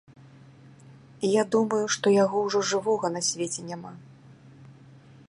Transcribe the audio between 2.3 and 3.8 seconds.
ўжо жывога на свеце